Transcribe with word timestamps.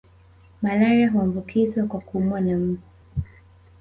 Malaria 0.61 1.11
huambukizwa 1.11 1.83
kwa 1.85 1.99
kuumwa 1.99 2.41
na 2.41 2.57
mbu 2.57 2.81